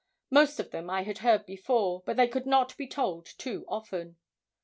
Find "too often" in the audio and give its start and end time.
3.37-4.17